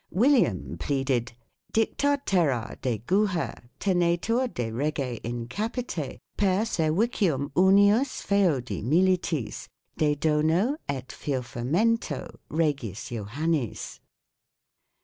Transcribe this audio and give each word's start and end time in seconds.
William 0.09 0.79
pleaded: 0.79 1.33
Dicta 1.71 2.19
terra 2.25 2.75
de 2.81 2.97
Guher 3.05 3.69
tenetur 3.79 4.51
de 4.51 4.71
rege 4.71 5.19
in 5.23 5.47
Capite 5.47 6.17
per 6.37 6.61
servicium 6.63 7.51
unius 7.53 8.23
feodi 8.25 8.81
militis, 8.81 9.67
de 9.97 10.15
dono 10.15 10.77
et 10.89 11.09
feoffamento 11.09 12.35
Regis 12.49 13.09
Johannis. 13.09 13.99